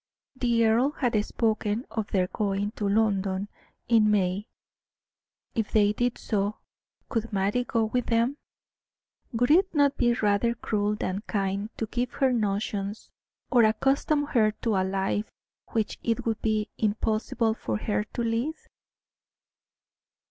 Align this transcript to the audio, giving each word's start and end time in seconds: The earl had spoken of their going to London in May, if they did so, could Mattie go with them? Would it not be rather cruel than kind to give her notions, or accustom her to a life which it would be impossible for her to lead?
The 0.35 0.65
earl 0.65 0.89
had 0.93 1.23
spoken 1.23 1.85
of 1.91 2.07
their 2.07 2.25
going 2.25 2.71
to 2.71 2.89
London 2.89 3.49
in 3.87 4.09
May, 4.09 4.47
if 5.53 5.71
they 5.71 5.93
did 5.93 6.17
so, 6.17 6.57
could 7.07 7.31
Mattie 7.31 7.65
go 7.65 7.83
with 7.85 8.07
them? 8.07 8.35
Would 9.33 9.51
it 9.51 9.75
not 9.75 9.97
be 9.97 10.13
rather 10.13 10.55
cruel 10.55 10.95
than 10.95 11.21
kind 11.27 11.69
to 11.77 11.85
give 11.85 12.13
her 12.13 12.33
notions, 12.33 13.11
or 13.51 13.63
accustom 13.63 14.23
her 14.23 14.49
to 14.63 14.69
a 14.75 14.83
life 14.83 15.29
which 15.69 15.99
it 16.01 16.25
would 16.25 16.41
be 16.41 16.71
impossible 16.79 17.53
for 17.53 17.77
her 17.77 18.03
to 18.05 18.23
lead? 18.23 18.55